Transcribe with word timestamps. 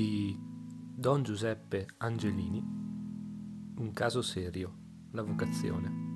di 0.00 0.34
Don 0.40 1.22
Giuseppe 1.22 1.86
Angelini 1.98 2.58
Un 3.76 3.92
caso 3.92 4.22
serio, 4.22 4.74
la 5.12 5.22
vocazione. 5.22 6.09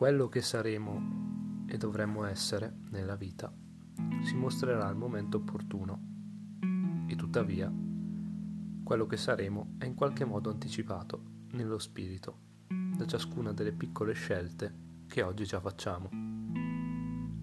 Quello 0.00 0.30
che 0.30 0.40
saremo 0.40 1.66
e 1.66 1.76
dovremmo 1.76 2.24
essere 2.24 2.74
nella 2.88 3.16
vita 3.16 3.52
si 4.22 4.34
mostrerà 4.34 4.86
al 4.86 4.96
momento 4.96 5.36
opportuno 5.36 7.04
e 7.06 7.14
tuttavia 7.16 7.70
quello 8.82 9.04
che 9.04 9.18
saremo 9.18 9.74
è 9.76 9.84
in 9.84 9.94
qualche 9.94 10.24
modo 10.24 10.48
anticipato 10.48 11.22
nello 11.50 11.78
spirito 11.78 12.38
da 12.96 13.06
ciascuna 13.06 13.52
delle 13.52 13.72
piccole 13.72 14.14
scelte 14.14 14.74
che 15.06 15.20
oggi 15.20 15.44
già 15.44 15.60
facciamo. 15.60 16.08
Non 16.10 17.34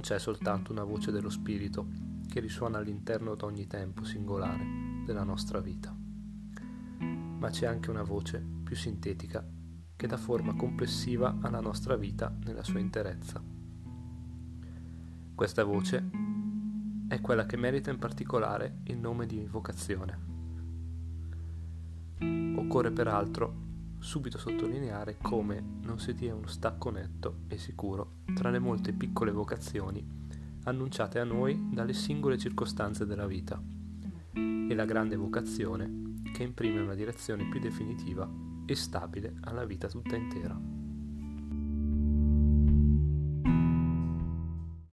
c'è 0.00 0.18
soltanto 0.18 0.72
una 0.72 0.84
voce 0.84 1.12
dello 1.12 1.28
spirito 1.28 1.88
che 2.26 2.40
risuona 2.40 2.78
all'interno 2.78 3.34
di 3.34 3.44
ogni 3.44 3.66
tempo 3.66 4.02
singolare 4.02 5.04
della 5.04 5.24
nostra 5.24 5.60
vita, 5.60 5.94
ma 7.00 7.50
c'è 7.50 7.66
anche 7.66 7.90
una 7.90 8.02
voce 8.02 8.42
più 8.64 8.74
sintetica 8.74 9.46
che 9.96 10.06
dà 10.06 10.16
forma 10.16 10.54
complessiva 10.54 11.38
alla 11.40 11.60
nostra 11.60 11.96
vita 11.96 12.34
nella 12.44 12.62
sua 12.62 12.78
interezza. 12.78 13.42
Questa 15.34 15.64
voce 15.64 16.10
è 17.08 17.20
quella 17.20 17.46
che 17.46 17.56
merita 17.56 17.90
in 17.90 17.98
particolare 17.98 18.78
il 18.84 18.98
nome 18.98 19.26
di 19.26 19.46
vocazione. 19.46 20.18
Occorre 22.56 22.90
peraltro 22.90 23.64
subito 23.98 24.38
sottolineare 24.38 25.16
come 25.20 25.62
non 25.82 25.98
si 25.98 26.14
dia 26.14 26.34
uno 26.34 26.46
stacco 26.46 26.90
netto 26.90 27.40
e 27.48 27.58
sicuro 27.58 28.18
tra 28.34 28.50
le 28.50 28.58
molte 28.58 28.92
piccole 28.92 29.30
vocazioni 29.32 30.04
annunciate 30.64 31.18
a 31.18 31.24
noi 31.24 31.68
dalle 31.72 31.92
singole 31.92 32.38
circostanze 32.38 33.06
della 33.06 33.26
vita 33.26 33.60
e 34.32 34.74
la 34.74 34.84
grande 34.84 35.16
vocazione 35.16 36.20
che 36.32 36.42
imprime 36.42 36.80
una 36.80 36.94
direzione 36.94 37.48
più 37.48 37.60
definitiva 37.60 38.45
e 38.66 38.74
stabile 38.74 39.36
alla 39.42 39.64
vita 39.64 39.88
tutta 39.88 40.16
intera. 40.16 40.75